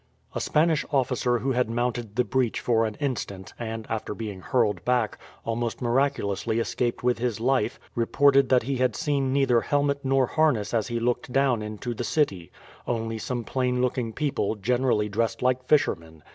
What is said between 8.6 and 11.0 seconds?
he had seen neither helmet nor harness as he